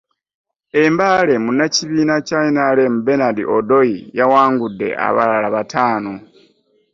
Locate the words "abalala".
5.07-5.47